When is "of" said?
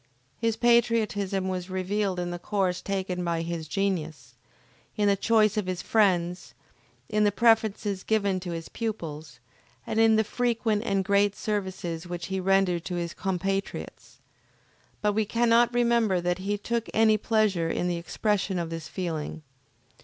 5.57-5.67, 18.57-18.71